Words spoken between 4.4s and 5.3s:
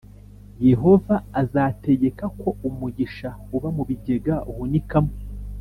uhunikamo